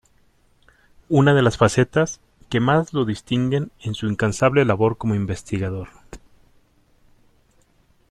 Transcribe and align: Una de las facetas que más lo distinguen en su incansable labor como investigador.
Una 1.09 1.35
de 1.35 1.43
las 1.43 1.57
facetas 1.57 2.21
que 2.49 2.59
más 2.59 2.91
lo 2.91 3.05
distinguen 3.05 3.69
en 3.81 3.93
su 3.93 4.07
incansable 4.07 4.65
labor 4.65 4.97
como 4.97 5.13
investigador. 5.13 5.89